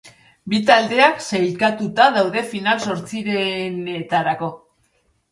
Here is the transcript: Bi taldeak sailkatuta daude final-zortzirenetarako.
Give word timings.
Bi 0.51 0.59
taldeak 0.67 1.19
sailkatuta 1.25 2.07
daude 2.15 2.43
final-zortzirenetarako. 2.53 4.49